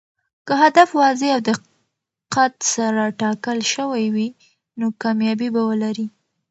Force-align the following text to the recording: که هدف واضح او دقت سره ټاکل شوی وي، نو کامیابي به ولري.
که 0.45 0.53
هدف 0.63 0.89
واضح 0.99 1.27
او 1.35 1.39
دقت 1.49 2.53
سره 2.73 3.03
ټاکل 3.19 3.59
شوی 3.73 4.05
وي، 4.15 4.27
نو 4.79 4.85
کامیابي 5.01 5.49
به 5.55 5.61
ولري. 5.69 6.05